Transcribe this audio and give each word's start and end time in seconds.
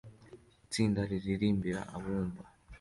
Itsinda 0.65 1.01
riririmbira 1.09 1.81
abumva 1.95 2.43